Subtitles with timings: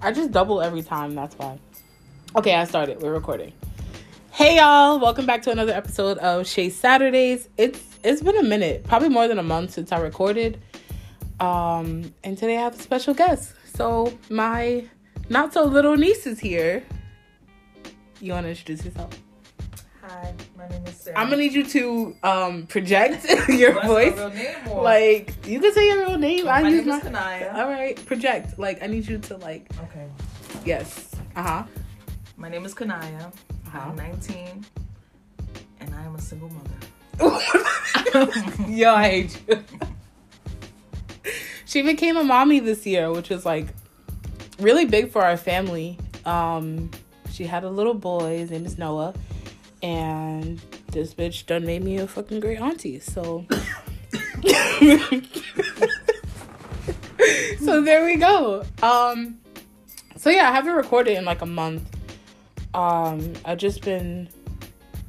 [0.00, 1.14] I just double every time.
[1.14, 1.58] That's why.
[2.36, 3.02] Okay, I started.
[3.02, 3.52] We're recording.
[4.30, 7.48] Hey y'all, welcome back to another episode of Shay Saturdays.
[7.56, 10.60] It's it's been a minute, probably more than a month since I recorded.
[11.40, 13.54] Um, and today I have a special guest.
[13.74, 14.86] So my
[15.28, 16.84] not so little niece is here.
[18.20, 19.10] You want to introduce yourself?
[20.08, 21.18] Hi, my name is Sarah.
[21.18, 24.16] I'm gonna need you to um project your What's voice.
[24.16, 24.82] real name or?
[24.82, 26.48] Like you can say your real name.
[26.48, 26.96] I my use name my.
[26.98, 27.54] is Kanaya.
[27.54, 28.58] All right, project.
[28.58, 30.06] Like I need you to like Okay.
[30.64, 31.14] yes.
[31.36, 31.62] Uh huh.
[32.36, 33.30] My name is Kanaya.
[33.66, 33.78] Uh-huh.
[33.90, 34.64] I'm 19,
[35.80, 36.74] and I am a single mother.
[38.68, 39.64] Yo, I hate you.
[41.66, 43.66] she became a mommy this year, which was like
[44.58, 45.98] really big for our family.
[46.24, 46.90] Um,
[47.30, 48.38] she had a little boy.
[48.38, 49.12] His name is Noah,
[49.82, 50.60] and
[50.92, 53.00] this bitch done made me a fucking great auntie.
[53.00, 53.46] So,
[57.60, 58.64] so there we go.
[58.82, 59.38] Um,
[60.16, 61.88] so yeah, I haven't recorded in like a month.
[62.74, 64.28] Um, I've just been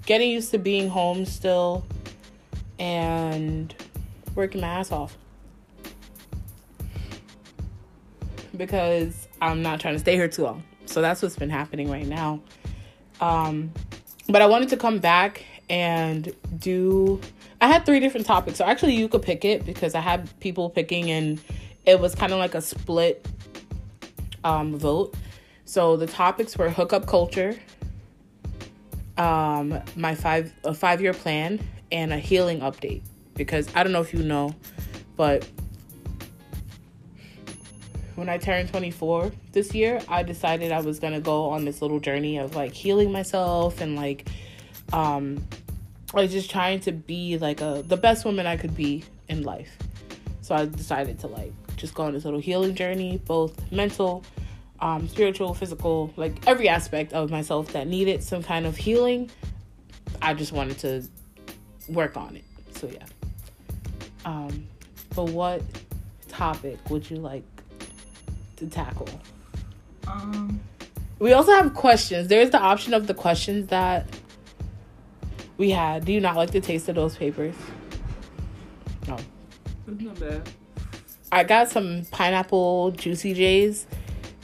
[0.05, 1.85] getting used to being home still
[2.77, 3.73] and
[4.35, 5.17] working my ass off
[8.55, 10.63] because I'm not trying to stay here too long.
[10.85, 12.41] So that's what's been happening right now.
[13.21, 13.71] Um,
[14.29, 17.19] but I wanted to come back and do.
[17.61, 18.57] I had three different topics.
[18.57, 21.41] So actually, you could pick it because I had people picking, and
[21.85, 23.27] it was kind of like a split
[24.43, 25.15] um, vote.
[25.65, 27.59] So the topics were hookup culture,
[29.17, 31.59] um, my five a five year plan,
[31.91, 33.01] and a healing update.
[33.35, 34.53] Because I don't know if you know,
[35.15, 35.47] but
[38.19, 42.01] when I turned 24 this year, I decided I was gonna go on this little
[42.01, 44.27] journey of like healing myself and like,
[44.91, 45.43] um,
[46.13, 49.75] like just trying to be like a the best woman I could be in life.
[50.41, 54.25] So I decided to like just go on this little healing journey, both mental,
[54.81, 59.31] um, spiritual, physical, like every aspect of myself that needed some kind of healing.
[60.21, 61.03] I just wanted to
[61.87, 62.43] work on it.
[62.75, 63.05] So yeah.
[64.25, 64.67] Um,
[65.15, 65.61] but what
[66.27, 67.43] topic would you like
[68.59, 69.09] to tackle?
[70.07, 70.59] um,
[71.19, 72.27] We also have questions.
[72.27, 74.07] There's the option of the questions that
[75.57, 76.05] we had.
[76.05, 77.55] Do you not like the taste of those papers?
[79.07, 79.17] No.
[79.87, 80.49] it's not bad.
[81.31, 83.85] I got some pineapple Juicy Jay's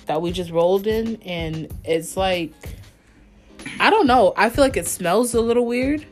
[0.06, 2.54] that we just rolled in, and it's like,
[3.80, 4.34] I don't know.
[4.38, 6.06] I feel like it smells a little weird,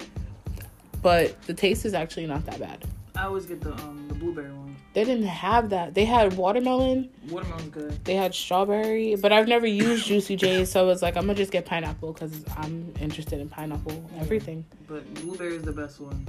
[1.04, 2.86] but the taste is actually not that bad.
[3.16, 4.63] I always get the um the blueberry one.
[4.94, 5.96] They didn't have that.
[5.96, 8.06] They had watermelon, Watermelon's good.
[8.06, 11.34] they had strawberry, but I've never used Juicy Jay's, so I was like, I'm gonna
[11.36, 14.64] just get pineapple because I'm interested in pineapple everything.
[14.88, 16.26] But blueberry is the best one.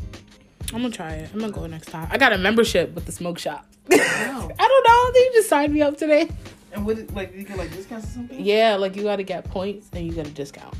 [0.73, 1.31] I'm gonna try it.
[1.35, 2.09] I'm gonna go next time.
[2.11, 3.67] I got a membership with the smoke shop.
[3.91, 3.99] Wow.
[4.59, 5.13] I don't know.
[5.13, 6.31] They just signed me up today.
[6.73, 8.41] And what like you get like discounts or something?
[8.43, 10.75] Yeah, like you gotta get points and you get a discount.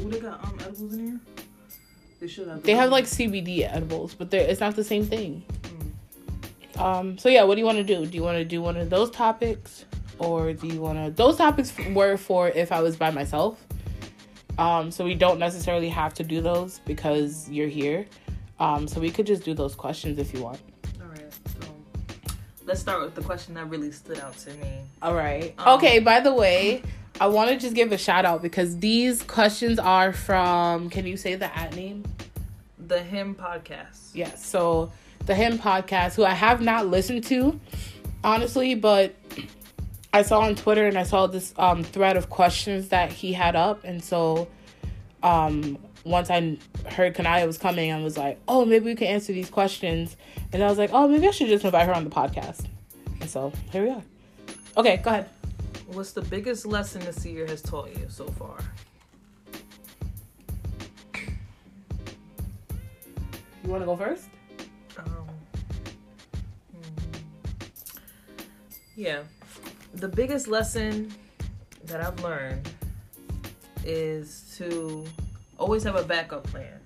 [0.00, 1.20] Ooh, they got um edibles in here.
[2.20, 2.62] They should have.
[2.62, 5.42] They have like CBD edibles, but they're, it's not the same thing.
[5.62, 5.83] Mm.
[6.78, 7.18] Um.
[7.18, 8.06] So yeah, what do you want to do?
[8.06, 9.84] Do you want to do one of those topics,
[10.18, 11.10] or do you want to?
[11.10, 13.64] Those topics were for if I was by myself.
[14.58, 14.90] Um.
[14.90, 18.06] So we don't necessarily have to do those because you're here.
[18.58, 18.88] Um.
[18.88, 20.60] So we could just do those questions if you want.
[21.00, 21.32] All right.
[21.46, 21.68] So
[22.64, 24.80] let's start with the question that really stood out to me.
[25.02, 25.54] All right.
[25.58, 25.98] Um, okay.
[25.98, 26.82] By the way,
[27.20, 30.90] I want to just give a shout out because these questions are from.
[30.90, 32.04] Can you say the at name?
[32.86, 34.10] The him podcast.
[34.14, 34.44] Yes.
[34.44, 34.90] So
[35.26, 37.58] the him podcast, who I have not listened to,
[38.22, 39.14] honestly, but
[40.12, 43.56] I saw on Twitter and I saw this um, thread of questions that he had
[43.56, 44.48] up, and so
[45.22, 46.58] um, once I
[46.88, 50.16] heard Kanaya was coming, I was like, oh, maybe we can answer these questions,
[50.52, 52.66] and I was like, oh, maybe I should just invite her on the podcast,
[53.20, 54.02] and so here we are.
[54.76, 55.28] Okay, go ahead.
[55.86, 58.58] What's the biggest lesson this year has taught you so far?
[63.62, 64.28] You want to go first?
[68.96, 69.22] Yeah,
[69.94, 71.12] the biggest lesson
[71.84, 72.68] that I've learned
[73.84, 75.04] is to
[75.58, 76.80] always have a backup plan.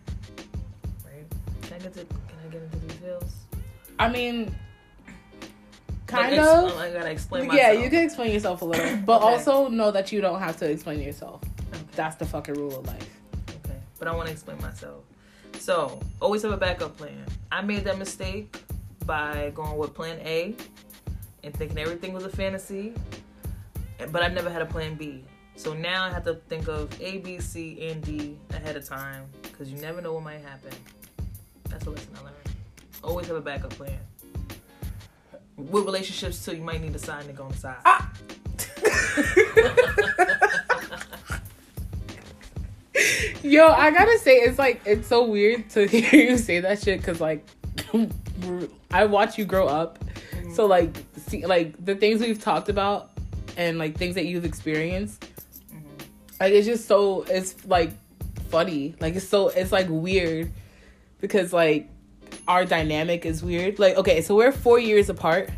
[1.04, 1.24] Right?
[1.62, 2.00] Can I get to?
[2.04, 3.32] Can I get into details?
[3.98, 4.46] I mean,
[5.06, 5.14] Like,
[6.06, 6.72] kind ex- of.
[6.72, 7.60] Oh, I gotta explain myself.
[7.62, 9.34] Yeah, you can explain yourself a little, but Okay.
[9.34, 11.42] also know that you don't have to explain yourself.
[11.72, 11.82] Okay.
[11.96, 13.08] That's the fucking rule of life.
[13.64, 15.04] Okay, but I want to explain myself.
[15.58, 17.24] So, always have a backup plan.
[17.50, 18.56] I made that mistake
[19.06, 20.54] by going with plan A
[21.42, 22.92] and thinking everything was a fantasy,
[24.10, 25.24] but I never had a plan B.
[25.56, 29.26] So now I have to think of A, B, C, and D ahead of time
[29.42, 30.70] because you never know what might happen.
[31.68, 32.36] That's a lesson I learned.
[33.02, 33.98] Always have a backup plan.
[35.56, 37.76] With relationships too, you might need a sign to go on the side.
[37.84, 38.12] Ah.
[43.42, 47.00] Yo, I gotta say, it's like it's so weird to hear you say that shit
[47.00, 47.46] because like
[48.90, 49.98] I watch you grow up,
[50.48, 50.54] mm-hmm.
[50.54, 50.96] so like
[51.26, 53.10] see like the things we've talked about
[53.56, 55.86] and like things that you've experienced, mm-hmm.
[56.40, 57.90] like it's just so it's like
[58.50, 60.52] funny, like it's so it's like weird
[61.20, 61.88] because like
[62.46, 63.78] our dynamic is weird.
[63.78, 65.50] Like okay, so we're four years apart,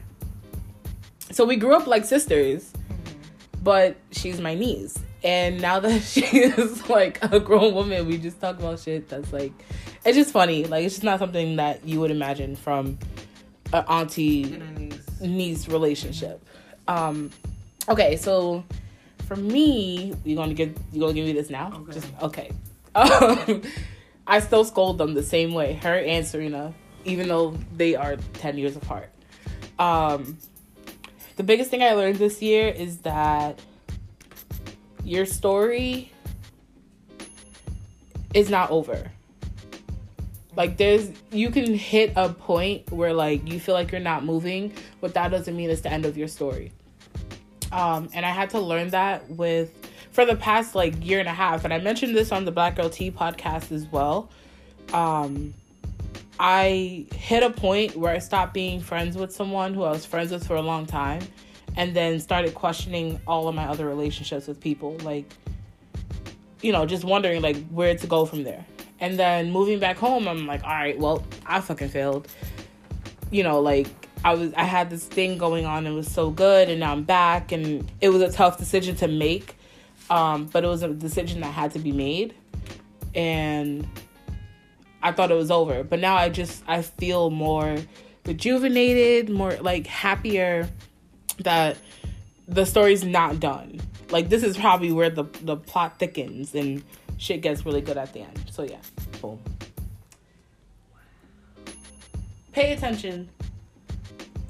[1.31, 3.64] so we grew up like sisters, mm-hmm.
[3.64, 8.40] but she's my niece and now that she is like a grown woman, we just
[8.40, 9.52] talk about shit that's like,
[10.04, 10.64] it's just funny.
[10.64, 12.98] Like it's just not something that you would imagine from
[13.72, 14.61] an auntie
[15.20, 16.44] niece relationship.
[16.88, 17.31] Um,
[17.88, 18.64] okay, so
[19.26, 21.72] for me, you gonna give you gonna give me this now?
[21.75, 21.93] Okay.
[21.93, 22.50] Just okay.
[22.94, 23.62] Um,
[24.26, 26.75] I still scold them the same way, her and Serena,
[27.05, 29.11] even though they are ten years apart.
[29.78, 30.38] Um,
[31.37, 33.61] the biggest thing I learned this year is that
[35.05, 36.12] your story
[38.34, 39.11] is not over.
[40.56, 44.73] Like there's you can hit a point where like you feel like you're not moving,
[45.00, 46.73] but that doesn't mean it's the end of your story.
[47.73, 49.73] Um, and I had to learn that with
[50.11, 52.76] for the past like year and a half, and I mentioned this on the Black
[52.76, 54.29] Girl Tea podcast as well.
[54.93, 55.55] Um,
[56.41, 60.32] I hit a point where I stopped being friends with someone who I was friends
[60.32, 61.20] with for a long time
[61.76, 65.31] and then started questioning all of my other relationships with people like
[66.62, 68.64] you know just wondering like where to go from there
[69.00, 72.29] and then moving back home i'm like all right well i fucking failed.
[73.31, 73.88] You know like
[74.25, 75.87] i was i had this thing going on.
[75.87, 77.52] And it was so good and now i'm back.
[77.52, 79.56] And it was a tough decision to make
[80.08, 82.35] um, but it was a decision that had to be made.
[83.14, 83.88] And
[85.03, 85.82] i thought it was over.
[85.85, 87.76] But now i just i feel more
[88.26, 90.69] rejuvenated more like happier
[91.38, 91.76] that
[92.46, 93.81] the story's not done.
[94.11, 96.82] Like this is probably where the the plot thickens and
[97.20, 98.44] shit gets really good at the end.
[98.50, 98.78] So yeah,
[99.20, 99.38] boom.
[102.52, 103.28] Pay attention,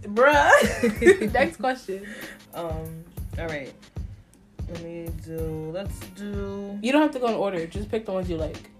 [0.02, 1.32] bruh.
[1.34, 2.06] Next question.
[2.54, 3.04] Um.
[3.38, 3.74] All right.
[4.68, 5.70] Let me do.
[5.74, 6.78] Let's do.
[6.80, 7.66] You don't have to go in order.
[7.66, 8.70] Just pick the ones you like.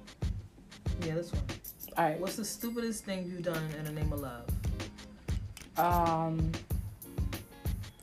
[1.05, 1.43] Yeah, this one.
[1.99, 2.21] All right.
[2.21, 4.47] What's the stupidest thing you've done in the name of love?
[5.77, 6.53] Um.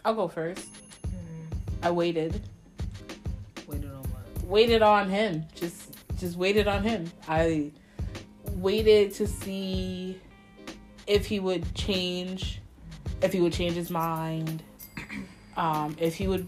[0.06, 0.69] I'll go first.
[1.07, 1.57] Mm.
[1.84, 2.31] I waited.
[2.31, 2.47] Waited on what?
[4.48, 5.46] Waited on him.
[5.56, 7.12] Just just waited on him.
[7.28, 7.72] I
[8.54, 10.20] waited to see
[11.06, 12.62] if he would change,
[13.22, 14.64] if he would change his mind,
[15.58, 16.48] um, if he would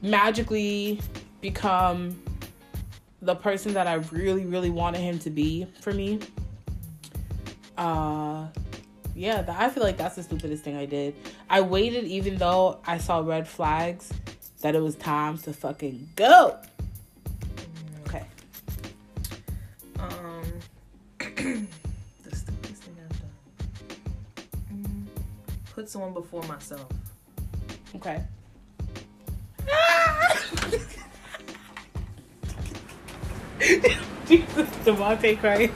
[0.00, 1.00] magically
[1.42, 2.20] become
[3.20, 6.20] the person that I really, really wanted him to be for me.
[7.76, 8.46] Uh,
[9.14, 11.14] yeah, I feel like that's the stupidest thing I did.
[11.50, 14.10] I waited even though I saw red flags
[14.62, 16.58] that it was time to fucking go.
[22.24, 23.30] The stupidest thing I've done.
[24.72, 25.06] Mm,
[25.74, 26.86] put someone before myself.
[27.96, 28.22] Okay.
[34.26, 35.72] Jesus, Devontae Christ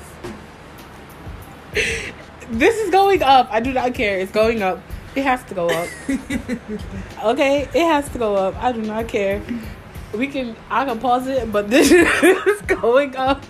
[2.50, 3.48] this is going up.
[3.50, 4.18] I do not care.
[4.18, 4.80] It's going up.
[5.14, 5.88] It has to go up.
[7.24, 8.54] okay, it has to go up.
[8.62, 9.42] I do not care.
[10.14, 10.56] We can.
[10.68, 13.44] I can pause it, but this is going up.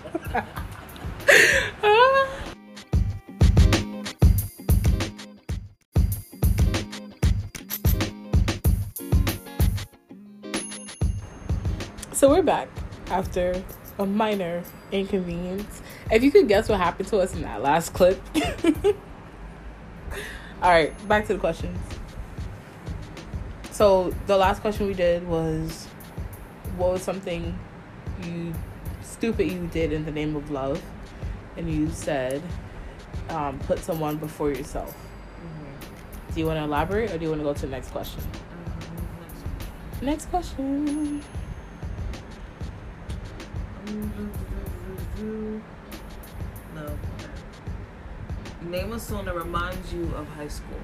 [12.21, 12.69] So we're back
[13.07, 13.59] after
[13.97, 14.61] a minor
[14.91, 15.81] inconvenience.
[16.11, 18.21] If you could guess what happened to us in that last clip.
[20.61, 21.79] All right, back to the questions.
[23.71, 25.87] So the last question we did was,
[26.77, 27.57] what was something
[28.23, 28.53] you
[29.01, 30.79] stupid you did in the name of love?
[31.57, 32.43] And you said,
[33.29, 34.91] um, put someone before yourself.
[34.91, 36.33] Mm-hmm.
[36.35, 38.21] Do you want to elaborate, or do you want to go to the next question?
[38.51, 41.23] Um, next question.
[48.71, 50.79] Name a song that reminds you of high school.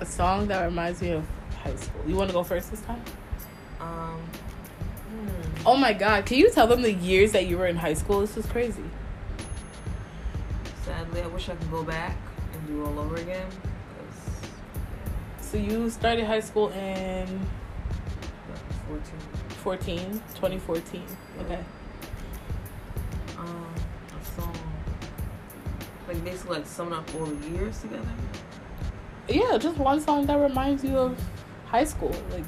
[0.00, 1.24] A song that reminds me of
[1.62, 2.02] high school.
[2.06, 3.02] You want to go first this time?
[3.80, 4.20] Um.
[5.08, 5.66] Hmm.
[5.66, 6.26] Oh my God!
[6.26, 8.20] Can you tell them the years that you were in high school?
[8.20, 8.84] This is crazy.
[10.84, 12.18] Sadly, I wish I could go back
[12.52, 13.48] and do all over again.
[15.40, 17.26] So you started high school in
[18.88, 19.02] 14.
[19.62, 21.02] 14, 2014.
[21.40, 21.60] Okay.
[26.20, 28.04] Like basically like summing up all the years together.
[29.28, 31.18] Yeah, just one song that reminds you of
[31.66, 32.14] high school.
[32.30, 32.44] Like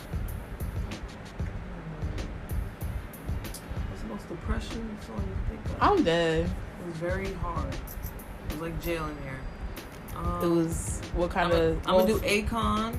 [3.88, 5.76] what's the most depression song you think of?
[5.82, 6.44] I'm dead.
[6.44, 7.72] It was very hard.
[7.72, 9.40] It was like jail in here.
[10.16, 12.06] Um, It was what kind of I'm of?
[12.08, 12.94] gonna do Akon.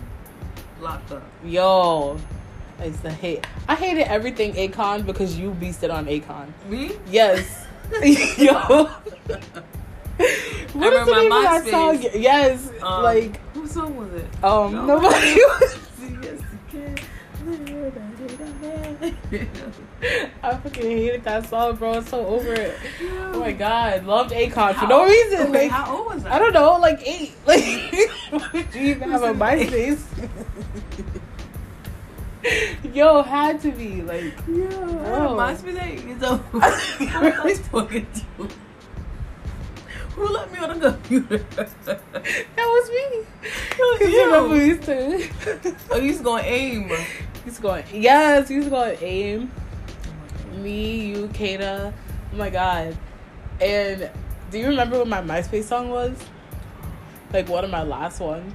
[0.81, 1.23] Locked up.
[1.45, 2.17] Yo,
[2.79, 3.45] I used to hate.
[3.69, 6.47] I hated everything Akon because you beasted on Akon.
[6.67, 6.93] Me?
[7.11, 7.67] Yes.
[8.39, 8.89] Yo.
[10.73, 12.11] What is remember the name my of that song?
[12.15, 14.25] Yes, Um, like Whose song was it?
[14.43, 14.85] um, No.
[14.85, 15.35] nobody.
[15.45, 16.97] Was, Yes, you can.
[20.43, 21.93] I fucking hated that song, bro.
[21.93, 22.77] I'm so over it.
[23.33, 25.39] Oh my god, loved Akon for no reason.
[25.47, 26.31] Okay, like how old was that?
[26.33, 27.33] I don't know, like eight.
[27.45, 30.01] Like, do you even have a MySpace?
[32.93, 34.33] Yo, had to be like.
[34.47, 35.35] Yeah, Bro.
[35.37, 36.37] MySpace ain't so.
[36.37, 38.49] Who was I talking to?
[40.15, 41.37] Who let me on the computer?
[41.55, 41.99] That
[42.57, 43.25] was me.
[43.71, 45.73] It was you remember we used to.
[45.91, 46.91] Oh, you used to go on AIM.
[47.43, 47.83] He's going.
[47.91, 49.51] Yes, he's going aim.
[50.57, 51.93] Me, you, Kata.
[52.31, 52.95] Oh my god.
[53.59, 54.09] And
[54.51, 56.15] do you remember what my MySpace song was?
[57.31, 58.53] Like one of my last ones.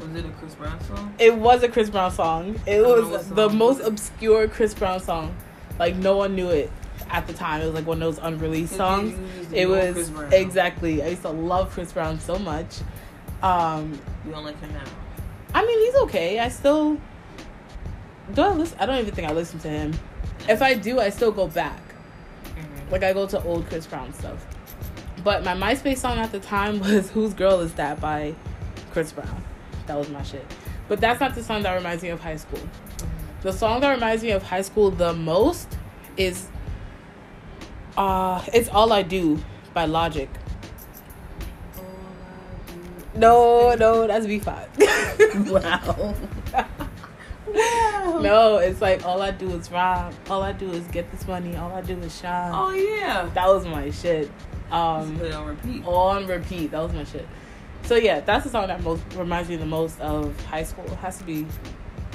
[0.00, 1.14] Was it a Chris Brown song?
[1.18, 2.60] It was a Chris Brown song.
[2.66, 5.34] It was what the most obscure Chris Brown song.
[5.78, 6.70] Like no one knew it
[7.10, 7.60] at the time.
[7.62, 9.12] It was like one of those unreleased songs.
[9.18, 11.02] You used to It was exactly.
[11.02, 12.78] I used to love Chris Brown so much.
[13.42, 14.84] Um, You don't like him now.
[15.54, 16.38] I mean, he's okay.
[16.38, 16.98] I still
[18.34, 18.42] do.
[18.42, 18.78] I listen.
[18.80, 19.94] I don't even think I listen to him.
[20.48, 21.80] If I do, I still go back.
[22.44, 22.92] Mhm.
[22.92, 24.46] Like I go to old Chris Brown stuff.
[25.24, 28.34] But my MySpace song at the time was "Whose Girl Is That" by
[28.92, 29.42] Chris Brown.
[29.86, 30.46] That was my shit.
[30.88, 32.60] But that's not the song that reminds me of high school.
[33.42, 35.76] The song that reminds me of high school the most
[36.16, 36.46] is
[38.00, 39.38] uh it's All I Do
[39.74, 40.28] by Logic.
[43.14, 44.68] No, no, that's B5.
[45.50, 46.14] Wow.
[46.52, 46.90] wow.
[48.20, 50.14] no, it's like all I do is rhyme.
[50.30, 51.56] All I do is get this money.
[51.56, 52.52] All I do is shine.
[52.54, 53.28] Oh yeah.
[53.34, 54.30] That was my shit.
[54.30, 55.84] Just Um put it on repeat.
[55.84, 56.70] on repeat.
[56.70, 57.28] That was my shit.
[57.82, 60.84] So yeah, that's the song that most reminds me the most of high school.
[60.86, 61.46] It has to be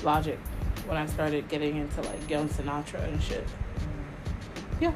[0.03, 0.39] Logic
[0.87, 3.45] when I started getting into like Young Sinatra and shit.
[4.79, 4.93] Yeah.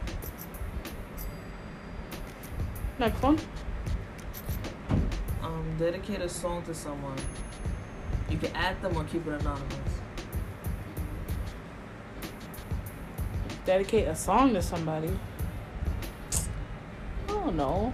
[2.99, 3.39] Next one.
[5.41, 7.17] Um, dedicate a song to someone.
[8.29, 9.73] You can add them or keep it anonymous.
[13.65, 15.17] Dedicate a song to somebody.
[17.29, 17.93] I don't know.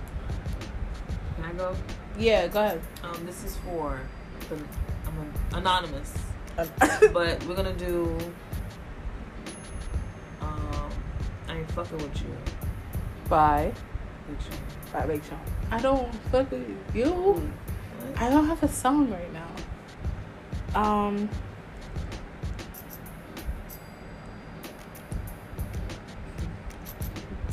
[1.36, 1.76] Can I go?
[2.18, 2.82] Yeah, go ahead.
[3.04, 4.02] Um, this is for
[4.50, 6.14] the I'm an, anonymous,
[7.14, 8.18] but we're gonna do.
[10.42, 10.90] Um,
[11.48, 12.36] I ain't fucking with you.
[13.30, 13.72] Bye.
[14.96, 15.40] Bye, Big Sean.
[15.72, 17.12] I don't fuck with you.
[17.12, 18.22] What?
[18.22, 20.80] I don't have a song right now.
[20.80, 21.30] Um.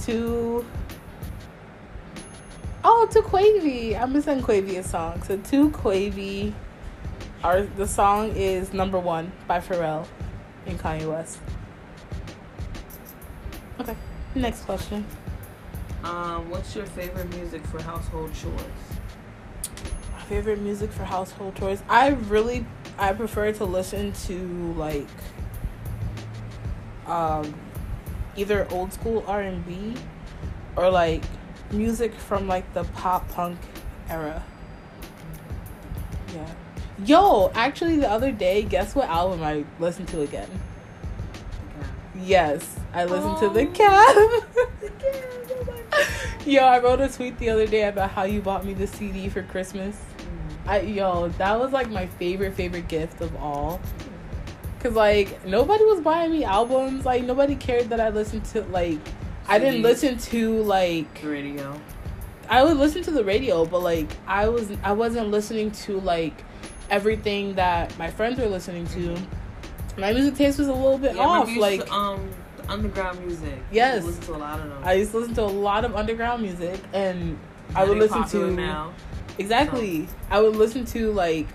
[0.03, 0.65] To.
[2.85, 4.01] Oh, to Quavy.
[4.01, 5.21] I'm gonna send Quavy a song.
[5.25, 6.53] So to Quavy,
[7.43, 10.07] our the song is number one by Pharrell
[10.67, 11.41] and Kanye West.
[13.81, 13.97] Okay.
[14.37, 15.05] Next question.
[16.05, 18.61] Um, what's your favorite music for household chores?
[20.13, 21.83] My favorite music for household chores.
[21.89, 22.67] I really
[22.99, 25.07] I prefer to listen to like
[27.07, 27.55] um
[28.37, 29.95] either old school R and B
[30.77, 31.23] or like
[31.71, 33.59] music from like the pop punk
[34.09, 34.43] era.
[36.35, 36.47] Yeah.
[37.05, 40.49] Yo, actually the other day, guess what album I listened to again?
[42.21, 43.73] Yes, I listened to the Oh.
[43.73, 44.15] cab.
[44.81, 45.42] The Cab.
[46.45, 49.29] Yo, I wrote a tweet the other day about how you bought me the CD
[49.29, 50.01] for Christmas.
[50.67, 53.81] I yo, that was like my favorite favorite gift of all.
[54.81, 57.05] Cause like nobody was buying me albums.
[57.05, 58.99] Like nobody cared that I listened to like
[59.47, 61.81] I didn't listen to like The radio.
[62.49, 66.35] I would listen to the radio, but like I was I wasn't listening to like
[66.91, 69.17] everything that my friends were listening to.
[69.97, 71.57] My music taste was a little bit Yeah, off.
[71.57, 72.29] Like um,
[72.73, 73.59] underground music.
[73.71, 74.05] Yes.
[74.05, 74.83] Listen to a lot of them.
[74.85, 77.39] I used to listen to a lot of underground music, and
[77.75, 78.95] I would listen to now.
[79.39, 80.09] Exactly.
[80.31, 81.47] I would listen to like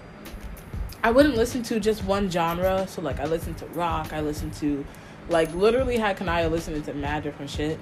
[1.03, 2.87] I wouldn't listen to just one genre.
[2.87, 4.85] So like I listened to rock, I listened to
[5.29, 7.79] like literally had Kanaya listening to mad different shit.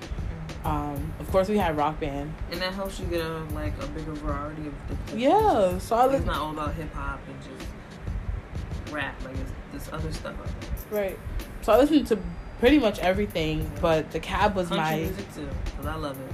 [0.64, 2.34] Um, of course we had rock band.
[2.52, 5.78] And that helps you get a like a bigger variety of different Yeah.
[5.80, 7.70] So I It's not all about hip hop and just
[8.92, 9.16] rap.
[9.24, 9.52] Like it's
[9.86, 10.36] this other stuff
[10.92, 11.18] right.
[11.62, 12.20] So I listened to
[12.60, 16.32] pretty much everything, but the cab was Country my music too, cause I love it.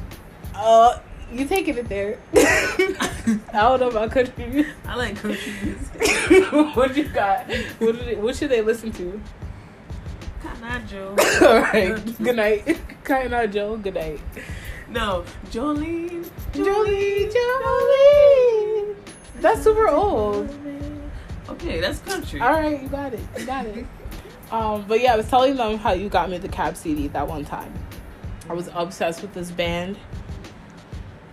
[0.55, 0.99] uh
[1.31, 2.17] you taking it there.
[2.33, 4.73] I don't know about country music.
[4.85, 6.75] I like country music.
[6.75, 7.47] what you got?
[7.79, 9.21] What, did it, what should they listen to?
[10.43, 11.17] Canajo.
[11.41, 12.17] All right.
[12.21, 12.79] Good night.
[13.09, 14.19] Out Joe, good night.
[14.89, 16.29] No, Jolene.
[16.53, 18.95] Jolie, Jolie.
[19.39, 20.49] That's super old.
[21.49, 22.39] Okay, that's country.
[22.39, 23.19] All right, you got it.
[23.37, 23.85] You got it.
[24.51, 27.27] Um, but yeah, I was telling them how you got me the cab CD that
[27.27, 27.73] one time.
[28.49, 29.95] I was obsessed with this band.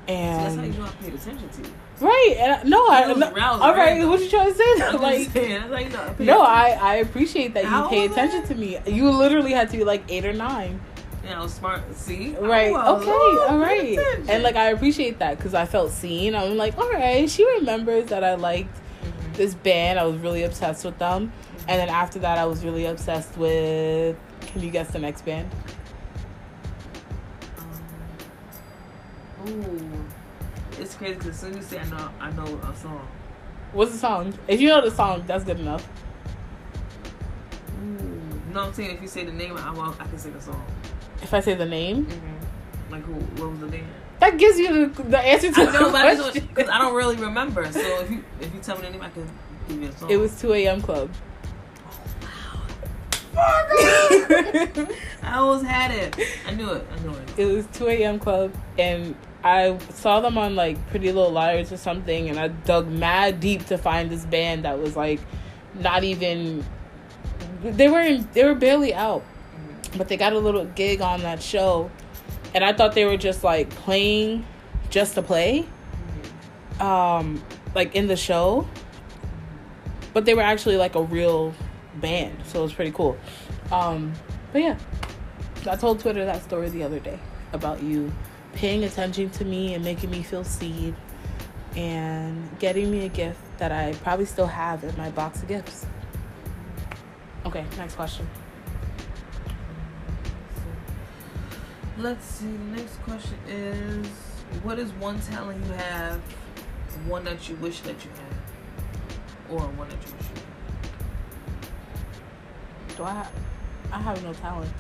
[0.07, 1.73] So that's how you And know I paid attention to you.
[2.01, 3.27] right, and no, I no,
[3.61, 3.91] all right.
[3.91, 4.09] random.
[4.09, 4.83] What you trying to say?
[4.87, 6.41] I'm Like, saying, you know I no.
[6.43, 8.79] I I appreciate that you How pay attention to me.
[8.87, 10.81] You literally had to be like eight or nine.
[11.25, 11.83] Yeah, I was smart.
[11.95, 12.69] See, Right.
[12.69, 12.75] Okay.
[12.77, 14.31] oh, all attention.
[14.31, 16.35] And like I appreciate that because I felt seen.
[16.35, 17.29] I'm like, all right.
[17.29, 19.35] She remembers that I liked Mhm.
[19.37, 19.99] this band.
[19.99, 21.33] I was really obsessed with them.
[21.69, 24.17] And then after that, I was really obsessed with.
[24.41, 25.51] Can you guess the next band?
[27.59, 29.91] Um, ooh,
[30.81, 33.07] it's crazy because as soon as you say I know, I know a song.
[33.73, 34.33] What's the song?
[34.49, 35.87] If you know the song, that's good enough.
[37.83, 37.95] Ooh,
[38.53, 38.93] what I'm saying?
[38.97, 40.65] If you say the name, I, I, I can sing the song.
[41.23, 42.93] If I say the name, Mm-hmm.
[42.93, 43.13] Like who?
[43.13, 43.87] What was the name?
[44.21, 46.49] that gives you the, the answer to I the know, but question.
[46.55, 47.71] because I don't really remember.
[47.71, 49.29] So if you if you tell me the name, I can
[49.69, 50.11] give you a song.
[50.11, 50.81] It was 2 a.m.
[50.81, 51.11] Club.
[55.23, 56.17] I always had it.
[56.47, 56.87] I knew it.
[56.91, 57.39] I knew it.
[57.39, 58.19] It was 2 a.m.
[58.19, 62.89] Club, and I saw them on like Pretty Little Liars or something, and I dug
[62.89, 65.21] mad deep to find this band that was like
[65.75, 66.65] not even.
[67.63, 69.25] They were in, they were barely out,
[69.97, 71.91] but they got a little gig on that show,
[72.55, 74.45] and I thought they were just like playing,
[74.91, 75.67] just to play,
[76.81, 77.43] um,
[77.75, 78.69] like in the show,
[80.15, 81.55] but they were actually like a real
[81.97, 83.17] band, so it was pretty cool.
[83.71, 84.13] Um,
[84.53, 84.79] but yeah,
[85.69, 87.19] I told Twitter that story the other day
[87.53, 88.13] about you
[88.55, 90.97] paying attention to me and making me feel seen
[91.77, 95.87] and getting me a gift that I probably still have in my box of gifts.
[97.45, 98.27] Okay, next question.
[101.99, 102.47] Let's see.
[102.47, 104.07] Next question is:
[104.63, 106.21] What is one talent you have?
[107.07, 110.43] One that you wish that you had, or one that you wish you
[112.97, 113.33] Do I have,
[113.93, 114.73] I have no talent.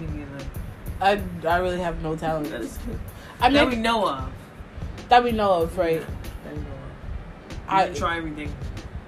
[0.00, 0.44] Me neither.
[1.00, 2.50] I, I really have no talent.
[2.50, 2.98] That is good.
[3.40, 4.32] I that we know of.
[5.08, 6.00] that we know of, right?
[6.00, 7.56] That we know of.
[7.68, 8.54] I, can try everything.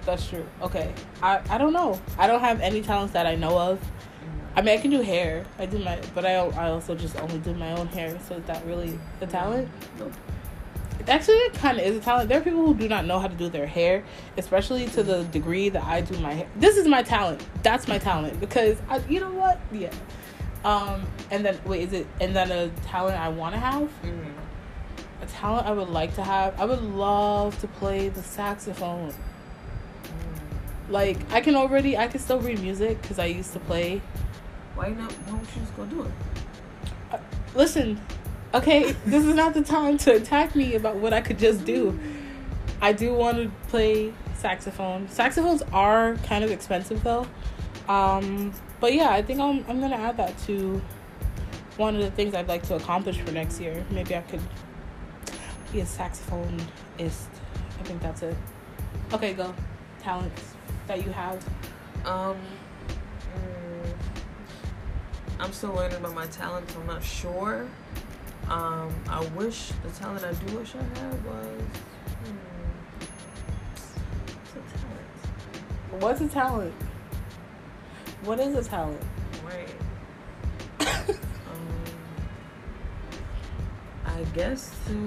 [0.04, 0.46] that's true.
[0.62, 0.92] Okay.
[1.22, 2.00] I, I don't know.
[2.18, 3.78] I don't have any talents that I know of.
[3.78, 4.58] Mm-hmm.
[4.58, 5.44] I mean, I can do hair.
[5.58, 8.18] I do my, but I I also just only do my own hair.
[8.28, 9.68] So is that really a talent?
[9.98, 10.12] Nope.
[11.08, 12.28] Actually, it kind of is a talent.
[12.28, 14.04] There are people who do not know how to do their hair,
[14.36, 16.46] especially to the degree that I do my hair.
[16.56, 17.44] This is my talent.
[17.62, 19.60] That's my talent because I, you know what?
[19.72, 19.92] Yeah.
[20.64, 22.06] Um, and then wait, is it?
[22.20, 23.88] And then a talent I want to have.
[24.04, 24.32] Mhm.
[25.22, 26.58] A talent I would like to have.
[26.60, 29.14] I would love to play the saxophone.
[30.90, 34.02] Like I can already, I can still read music because I used to play.
[34.74, 35.12] Why not?
[35.12, 37.20] Why don't you just go do it?
[37.54, 38.00] Listen,
[38.54, 41.98] okay, this is not the time to attack me about what I could just do.
[42.80, 45.08] I do want to play saxophone.
[45.08, 47.26] Saxophones are kind of expensive though.
[47.88, 50.80] Um, but yeah, I think I'm I'm gonna add that to
[51.76, 53.84] one of the things I'd like to accomplish for next year.
[53.90, 54.40] Maybe I could
[55.72, 56.68] be a saxophonist.
[56.98, 58.36] I think that's it.
[59.12, 59.54] Okay, go.
[60.02, 60.54] Talents
[60.86, 61.44] that you have.
[62.04, 62.36] Um,
[63.34, 63.92] mm,
[65.38, 66.74] I'm still learning about my talents.
[66.76, 67.66] I'm not sure.
[68.50, 71.62] Um, I wish the talent I do wish I had was.
[72.24, 72.36] Hmm,
[74.40, 75.06] what's a talent?
[76.00, 76.74] What's a talent?
[78.24, 79.02] What is a talent?
[79.44, 79.68] Right.
[80.80, 81.16] um,
[84.04, 84.98] I guess to, you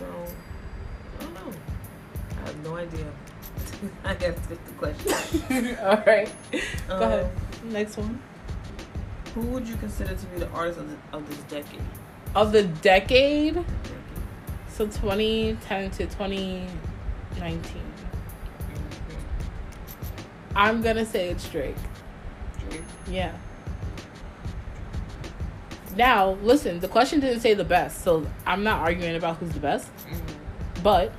[0.00, 0.26] know,
[1.18, 1.52] I don't know.
[2.42, 3.06] I have no idea.
[4.04, 5.76] I have to get the question.
[5.82, 6.32] All right.
[6.88, 7.30] Go Um, ahead.
[7.64, 8.18] Next one.
[9.34, 11.80] Who would you consider to be the artist of, the, of this decade?
[12.34, 13.64] Of the decade, Decade.
[14.68, 16.68] so 2010 to 2019.
[17.40, 17.82] Mhm.
[20.54, 21.76] I'm gonna say it's Drake.
[22.68, 22.82] Drake.
[23.08, 23.32] Yeah.
[25.96, 29.60] Now, listen, the question didn't say the best, so I'm not arguing about who's the
[29.60, 30.82] best, Mhm.
[30.82, 31.12] but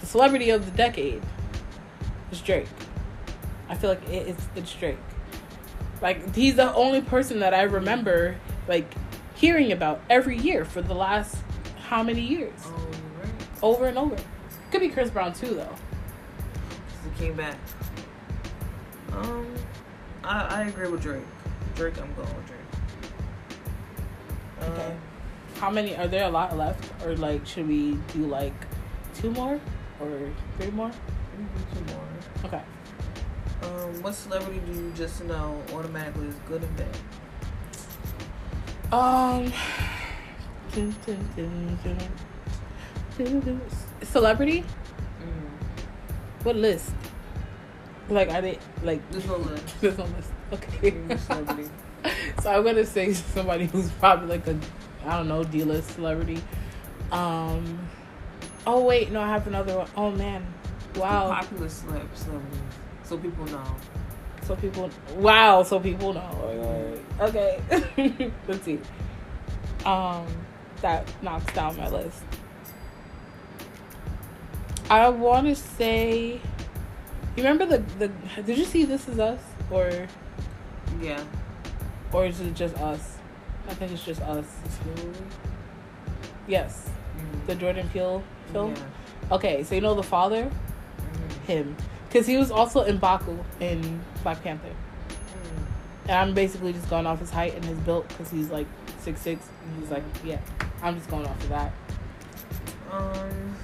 [0.00, 1.22] the celebrity of the decade
[2.32, 2.66] is Drake.
[3.68, 4.98] I feel like it, it's it's Drake.
[6.00, 8.36] Like he's the only person that I remember
[8.68, 8.92] like
[9.34, 11.36] hearing about every year for the last
[11.88, 12.52] how many years?
[12.64, 12.88] Oh,
[13.20, 13.62] right.
[13.62, 14.16] Over and over.
[14.70, 15.74] Could be Chris Brown too though.
[17.04, 17.56] He came back.
[19.12, 19.46] Um,
[20.22, 21.22] I, I agree with Drake.
[21.74, 22.60] Drake, I'm going with Drake.
[24.70, 24.86] Okay.
[24.86, 24.98] Um,
[25.56, 26.92] How many are there a lot left?
[27.04, 28.54] Or like should we do like
[29.14, 29.60] two more
[30.00, 30.90] or three more?
[31.38, 32.04] we can do two more.
[32.44, 32.62] Okay.
[33.62, 36.96] Um, what celebrity do you just know automatically is good and bad?
[38.92, 39.52] Um.
[44.02, 44.64] Celebrity?
[45.20, 46.44] Mm.
[46.44, 46.92] What list?
[48.08, 49.74] Like I did like There's no list.
[49.80, 50.30] there's no list.
[50.52, 50.94] Okay.
[51.26, 51.70] Celebrity.
[52.42, 54.56] so I'm gonna say somebody who's probably like a
[55.04, 56.42] I don't know D list celebrity.
[57.10, 57.88] Um.
[58.66, 59.88] Oh wait, no, I have another one.
[59.96, 60.46] Oh man,
[60.96, 61.28] wow.
[61.28, 62.60] Popular celeb celebrities.
[63.08, 63.64] So people know.
[64.42, 65.62] So people, wow.
[65.62, 66.94] So people know.
[67.20, 67.60] Okay,
[68.48, 68.78] let's see.
[69.84, 70.26] Um,
[70.82, 72.22] that knocks down my list.
[74.90, 76.40] I want to say.
[77.36, 78.42] You remember the the?
[78.42, 79.40] Did you see This Is Us
[79.70, 79.90] or
[81.00, 81.22] Yeah.
[82.12, 83.16] or is it just us?
[83.68, 84.46] I think it's just us.
[86.46, 87.46] Yes, Mm.
[87.46, 88.74] the Jordan Peele film.
[88.74, 89.34] Yeah.
[89.36, 91.46] Okay, so you know the father, Mm.
[91.46, 91.76] him,
[92.08, 94.74] because he was also in Baku in Black Panther.
[96.04, 98.66] And I'm basically just going off his height and his build because he's like
[99.00, 100.40] six six and he's like yeah.
[100.82, 101.72] I'm just going off of that.
[102.90, 103.02] Um.
[103.02, 103.56] mm,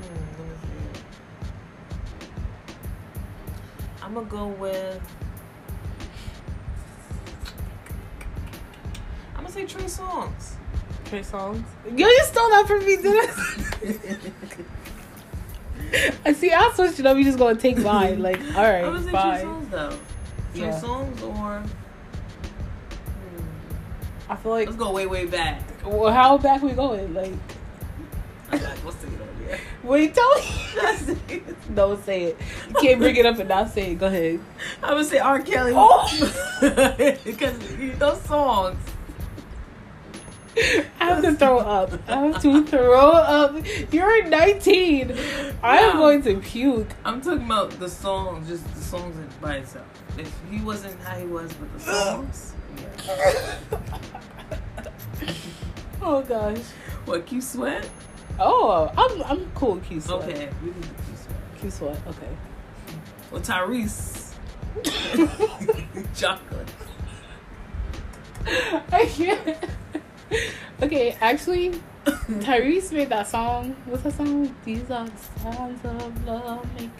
[0.00, 1.02] mm, let me see.
[4.02, 5.02] I'm gonna go with.
[9.34, 10.52] I'm gonna say Trey Songz.
[11.04, 11.64] Trey Songz.
[11.84, 13.30] Yo, you stole that from me, did
[15.92, 16.12] I?
[16.26, 16.52] I see.
[16.52, 17.16] I switched it up.
[17.16, 18.20] You just gonna take mine.
[18.20, 19.42] Like, all right, I'm gonna say Trey fine.
[19.42, 19.98] Songs though.
[20.54, 20.80] Yeah.
[20.80, 21.62] Songs or.
[24.28, 24.66] I feel like.
[24.66, 25.62] Let's go way way back.
[25.84, 27.14] Well, how back we going?
[27.14, 27.32] Like,
[28.50, 29.06] I'm like, what's the
[29.46, 29.60] there?
[29.82, 31.42] wait, tell me.
[31.74, 32.38] Don't say it.
[32.68, 33.98] You can't bring it up and not say it.
[33.98, 34.40] Go ahead.
[34.82, 35.40] I'm gonna say R.
[35.40, 35.72] Kelly.
[35.74, 37.18] Oh!
[37.24, 37.58] because
[37.98, 38.78] those songs.
[41.00, 41.92] I have to throw up.
[42.08, 43.56] I have to throw up.
[43.92, 45.12] You're 19.
[45.62, 45.96] I am Yeah.
[45.98, 46.88] going to puke.
[47.04, 49.84] I'm talking about the songs, just the songs by itself.
[50.18, 52.54] If he wasn't how he was with the songs,
[56.02, 56.58] Oh gosh.
[57.04, 57.88] what Keith Sweat?
[58.38, 59.74] Oh, I'm I'm cool.
[59.74, 60.22] with Keith Sweat.
[60.28, 61.60] Okay, we can do Keith Sweat.
[61.60, 61.98] Keith Sweat.
[62.06, 62.28] Okay.
[63.30, 64.32] Well, Tyrese.
[66.14, 66.68] Chocolate.
[68.92, 69.56] I can't.
[70.82, 71.72] Okay, actually,
[72.04, 73.74] Tyrese made that song.
[73.86, 74.54] What's that song?
[74.64, 75.06] These are
[75.42, 76.68] signs of love.
[76.78, 76.90] Make.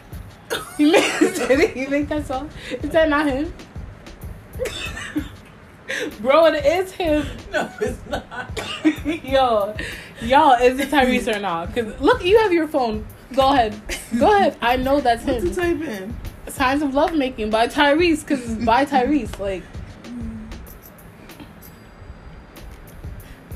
[0.77, 1.19] He made.
[1.19, 2.49] Did he make that song?
[2.81, 3.53] Is that not him?
[6.21, 7.25] Bro, it is him.
[7.51, 8.59] No, it's not.
[9.23, 9.75] Yo,
[10.21, 11.73] y'all, is it Tyrese or not?
[11.75, 13.05] Cause look, you have your phone.
[13.35, 13.79] Go ahead,
[14.19, 14.57] go ahead.
[14.61, 15.53] I know that's What to him.
[15.53, 16.15] type in?
[16.47, 19.37] Signs of Love Making by Tyrese, cause it's by Tyrese.
[19.39, 19.63] Like,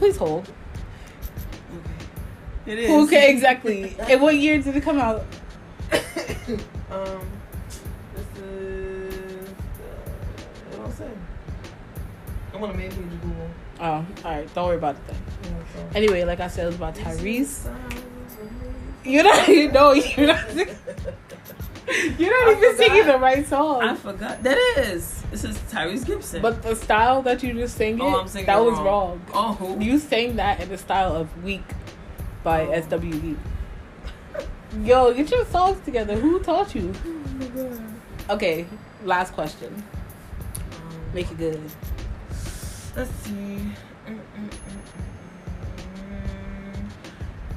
[0.02, 0.50] please hold.
[2.66, 2.72] Okay.
[2.72, 2.90] It is.
[2.90, 3.96] Okay, exactly.
[4.00, 5.22] And what year did it come out?
[6.90, 7.22] um,
[8.16, 9.48] this is.
[9.48, 11.12] Uh, what I say?
[12.52, 13.50] I'm gonna maybe Google.
[13.80, 14.56] Oh, all right.
[14.56, 15.18] Don't worry about it then.
[15.44, 15.84] Yeah.
[15.94, 17.70] Anyway, like I said, it was about Tyrese.
[17.70, 18.04] Tyrese.
[19.06, 19.48] You're not.
[19.48, 20.50] You know, you're not.
[22.17, 23.82] You're not I even singing the right song.
[23.82, 24.44] I forgot.
[24.44, 25.24] That is.
[25.32, 26.41] This is Tyrese Gibson.
[26.41, 29.22] But the style that you just sang it, oh, that it was wrong.
[29.34, 31.63] Oh, You sang that in the style of Weak
[32.44, 32.72] by Oh.
[32.82, 33.36] SWV.
[34.84, 36.15] Yo, get your songs together.
[36.15, 36.94] Who taught you?
[38.30, 38.65] Okay,
[39.04, 39.84] last question.
[40.72, 41.62] Um, Make it good.
[42.96, 43.32] Let's see.
[43.32, 43.74] Mm,
[44.08, 44.50] mm, mm.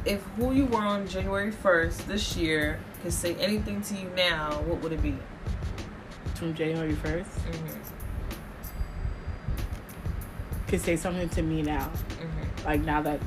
[0.05, 4.63] If who you were on January 1st this year could say anything to you now,
[4.63, 5.15] what would it be?
[6.37, 7.27] From January 1st.
[7.27, 7.81] Mm-hmm.
[10.69, 11.91] Could say something to me now.
[11.91, 12.67] Mm-hmm.
[12.67, 13.21] Like now that.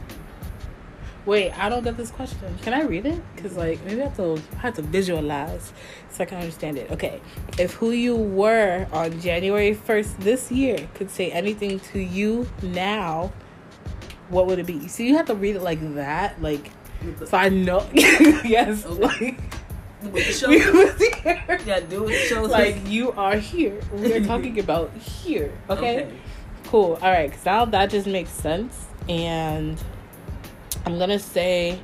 [1.27, 2.57] Wait, I don't get this question.
[2.63, 3.21] Can I read it?
[3.35, 5.71] Because like maybe I have to I have to visualize
[6.09, 6.89] so I can understand it.
[6.89, 7.21] Okay,
[7.59, 13.31] if who you were on January first this year could say anything to you now,
[14.29, 14.87] what would it be?
[14.87, 16.71] So you have to read it like that, like
[17.25, 17.87] so I know.
[17.93, 19.39] yes, like
[20.01, 21.60] The show, we was here.
[21.65, 22.27] yeah, do it.
[22.27, 23.79] Show Like you are here.
[23.93, 25.51] We are talking about here.
[25.69, 26.12] okay.
[26.65, 26.99] Cool.
[27.01, 27.29] All right.
[27.29, 28.86] Because now that just makes sense.
[29.10, 29.81] And
[30.86, 31.79] I'm going to say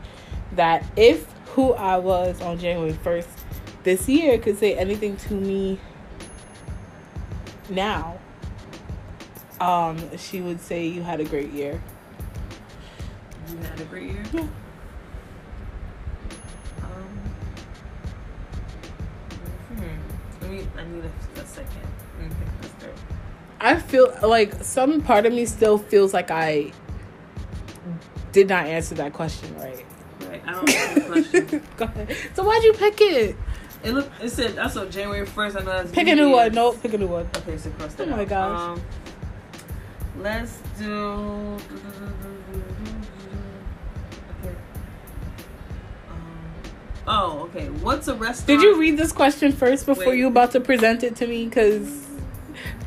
[0.54, 3.28] that if who I was on January 1st
[3.84, 5.80] this year could say anything to me
[7.70, 8.20] now,
[9.60, 11.82] um, she would say you had a great year.
[13.50, 14.24] You had a great year.
[14.34, 14.48] Yeah.
[20.54, 20.68] Me.
[20.78, 21.70] I need a, a second.
[22.20, 22.94] Let me think this through.
[23.60, 26.72] I feel like some part of me still feels like I
[28.32, 29.86] did not answer that question right.
[30.22, 30.42] Right.
[30.46, 31.64] I don't know the question.
[31.78, 32.18] Go ahead.
[32.34, 33.36] So why'd you pick it?
[33.84, 34.10] It look.
[34.22, 35.56] It said also January first.
[35.58, 36.54] I know that's Pick a new one.
[36.54, 37.30] Nope, pick a new one.
[37.38, 38.28] Okay, so cross that Oh my out.
[38.30, 38.60] gosh.
[38.78, 38.82] Um,
[40.20, 41.58] Let's do.
[47.08, 47.70] Oh, okay.
[47.70, 48.48] What's a restaurant?
[48.48, 50.20] Did you read this question first before Wait.
[50.20, 51.46] you about to present it to me?
[51.46, 52.08] Because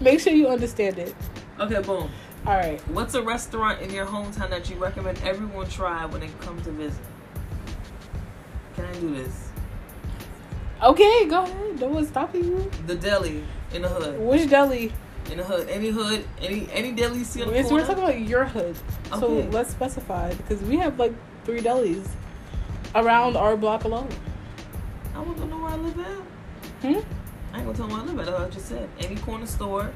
[0.00, 1.14] make sure you understand it.
[1.58, 2.10] Okay, boom.
[2.46, 2.80] All right.
[2.88, 6.70] What's a restaurant in your hometown that you recommend everyone try when they come to
[6.70, 7.00] visit?
[8.76, 9.48] Can I do this?
[10.82, 11.80] Okay, go ahead.
[11.80, 12.70] No one's stopping you.
[12.86, 14.20] The deli in the hood.
[14.20, 14.92] Which deli?
[15.30, 15.68] In the hood.
[15.68, 16.24] Any hood.
[16.40, 17.74] Any any deli see on the corner.
[17.74, 18.76] We're talking about your hood.
[19.12, 19.20] okay.
[19.20, 22.06] So let's specify because we have like three delis
[22.96, 24.08] around our block alone.
[25.14, 26.06] I want to know where I live at.
[26.82, 26.86] Hmm?
[27.52, 28.40] I ain't gonna tell them where I live at.
[28.40, 28.88] I just said.
[29.00, 29.92] Any corner store.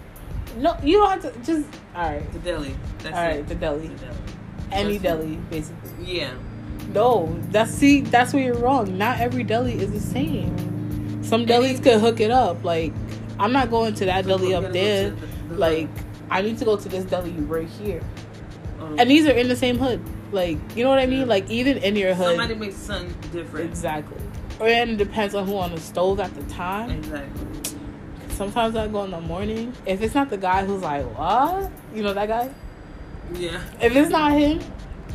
[0.56, 1.40] No, you don't have to.
[1.44, 2.32] Just all right.
[2.32, 2.74] The deli.
[2.98, 3.48] That's All right, it.
[3.48, 3.88] the deli.
[3.88, 4.16] The deli.
[4.72, 5.90] Any That's- deli, basically.
[6.04, 6.32] Yeah.
[6.94, 8.96] No, that's see, that's where you're wrong.
[8.98, 11.22] Not every deli is the same.
[11.22, 12.64] Some delis could hook it up.
[12.64, 12.92] Like,
[13.38, 15.10] I'm not going to that deli up there.
[15.10, 15.88] the- the- Like,
[16.30, 18.00] I need to go to this deli right here.
[18.80, 20.00] um, And these are in the same hood.
[20.32, 21.26] Like, you know what I mean?
[21.28, 22.36] Like, even in your hood.
[22.38, 23.66] somebody makes something different.
[23.68, 24.18] Exactly.
[24.60, 26.90] And it depends on who on the stove at the time.
[26.90, 27.46] Exactly.
[28.30, 29.72] Sometimes I go in the morning.
[29.86, 31.70] If it's not the guy who's like, what?
[31.94, 32.50] You know that guy?
[33.34, 33.60] Yeah.
[33.80, 34.60] If it's not him,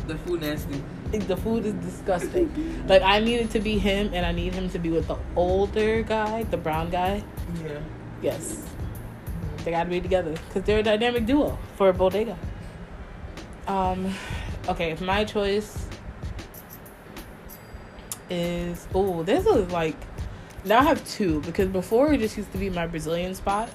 [0.06, 0.82] The food nasty.
[1.10, 2.50] the food is disgusting.
[2.88, 5.16] Like I need it to be him, and I need him to be with the
[5.34, 7.22] older guy, the brown guy.
[7.64, 7.78] Yeah.
[8.22, 8.62] Yes,
[9.64, 12.36] they got to be together because they're a dynamic duo for a bodega.
[13.66, 14.14] Um,
[14.68, 15.86] okay, if my choice
[18.28, 19.96] is oh, this is like
[20.64, 23.70] now I have two because before it just used to be my Brazilian spot.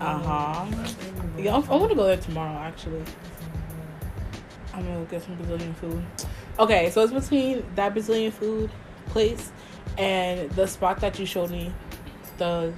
[0.00, 0.66] Uh huh.
[1.36, 3.02] Yeah, I'm, I'm gonna go there tomorrow actually.
[4.72, 6.04] I'm gonna get some Brazilian food.
[6.58, 8.70] Okay, so it's between that Brazilian food
[9.06, 9.50] place
[9.96, 11.72] and the spot that you showed me,
[12.36, 12.72] the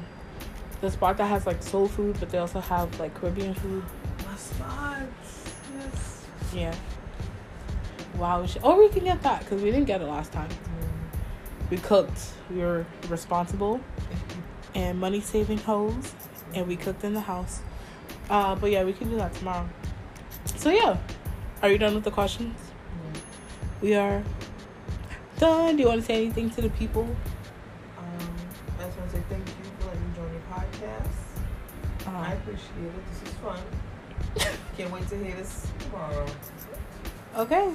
[0.81, 3.85] the spot that has like soul food, but they also have like Caribbean food.
[4.27, 5.30] My spots.
[6.55, 6.75] Yeah.
[8.17, 8.47] Wow.
[8.63, 10.51] Or we can get that because we didn't get it last time.
[11.71, 12.33] We cooked.
[12.51, 13.81] We were responsible
[14.75, 16.13] and money saving hoes,
[16.55, 17.61] and we cooked in the house.
[18.29, 19.69] Uh, but yeah, we can do that tomorrow.
[20.57, 20.97] So yeah,
[21.63, 22.57] are you done with the questions?
[23.81, 24.23] We are
[25.39, 25.77] done.
[25.77, 27.03] Do you want to say anything to the people?
[27.99, 28.37] Um,
[28.79, 32.07] I just want to say thank you for letting me join your podcast.
[32.07, 33.23] I Uh, appreciate it.
[33.23, 33.61] This is fun.
[34.77, 35.67] Can't wait to hear this.
[37.37, 37.73] Okay,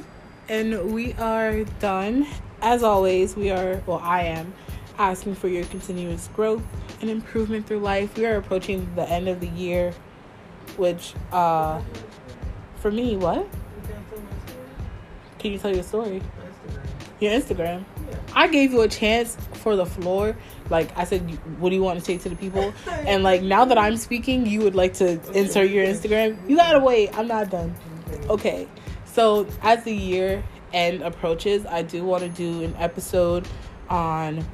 [0.50, 2.28] and we are done.
[2.62, 3.82] As always, we are.
[3.86, 4.54] Well, I am
[4.98, 6.64] asking for your continuous growth
[7.02, 8.18] and improvement through life.
[8.18, 9.94] We are approaching the end of the year,
[10.78, 11.82] which, uh,
[12.78, 13.48] for me, what?
[13.88, 14.62] Can't tell my story?
[15.40, 16.22] Can you tell your story?
[17.20, 17.86] Your Instagram.
[18.10, 18.18] Yeah.
[18.34, 20.36] I gave you a chance for the floor.
[20.70, 21.22] Like I said,
[21.60, 22.74] what do you want to say to the people?
[22.88, 26.38] And like now that I'm speaking, you would like to insert your Instagram.
[26.50, 27.18] You gotta wait.
[27.18, 27.74] I'm not done.
[28.30, 28.68] Okay.
[29.06, 33.48] So as the year end approaches, I do want to do an episode
[33.90, 34.46] on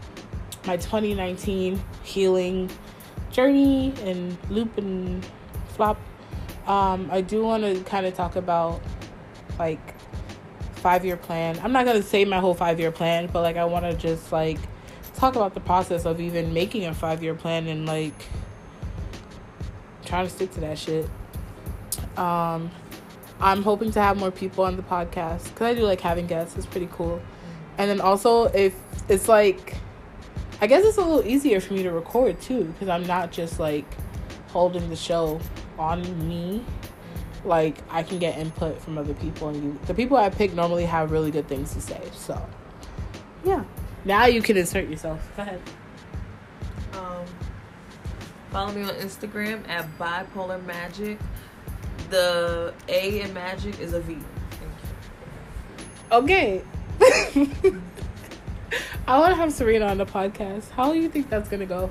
[0.68, 2.70] my 2019 healing
[3.32, 5.26] journey and loop and
[5.70, 6.00] flop.
[6.68, 8.82] Um, I do want to kind of talk about
[9.58, 9.96] like
[10.76, 11.60] five year plan.
[11.64, 14.32] I'm not gonna say my whole five year plan, but like I want to just
[14.32, 14.60] like
[15.16, 18.14] talk about the process of even making a five year plan and like
[20.06, 21.10] trying to stick to that shit.
[22.18, 22.72] Um,
[23.41, 26.56] I'm hoping to have more people on the podcast because I do like having guests.
[26.56, 27.21] It's pretty cool.
[27.80, 28.75] And then also, if
[29.10, 29.75] it's like,
[30.62, 33.60] I guess it's a little easier for me to record too because I'm not just
[33.60, 33.86] like
[34.49, 35.39] holding the show
[35.80, 36.63] on me.
[37.43, 40.86] Like I can get input from other people, and you, the people I pick normally
[40.86, 41.99] have really good things to say.
[42.13, 42.39] So,
[43.43, 43.63] yeah.
[44.06, 45.27] Now you can insert yourself.
[45.36, 45.62] Go ahead.
[46.93, 47.25] Um,
[48.51, 51.17] follow me on Instagram at bipolar magic.
[52.12, 54.17] The A in magic is a V.
[56.12, 56.62] Okay.
[59.08, 60.69] I want to have Serena on the podcast.
[60.71, 61.89] How do you think that's gonna go?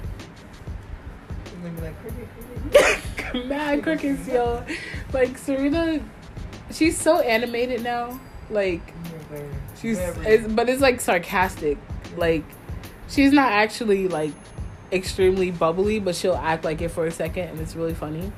[1.47, 1.63] you.
[1.63, 2.29] You're gonna be like cricket,
[3.17, 3.47] cricket.
[3.49, 4.63] Mad crickets, yo.
[5.15, 6.01] Like Serena,
[6.71, 8.21] she's so animated now.
[8.51, 8.83] Like
[9.81, 11.79] she's, it's, but it's like sarcastic.
[12.19, 12.45] Like
[13.09, 14.35] she's not actually like
[14.93, 18.31] extremely bubbly, but she'll act like it for a second, and it's really funny.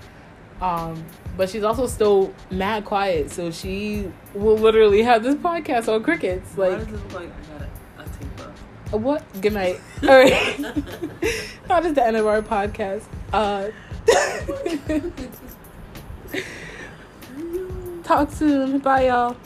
[0.62, 1.04] Um,
[1.36, 6.52] but she's also still mad quiet, so she will literally have this podcast on crickets.
[6.54, 8.52] Why Like does it look like I got a, a tape up?
[8.94, 9.24] Uh, What?
[9.42, 9.80] Good night.
[10.02, 10.56] All right.
[11.68, 13.02] that is the end of our podcast.
[13.32, 13.70] Uh,
[18.04, 18.78] talk soon.
[18.78, 19.36] Bye, y'all.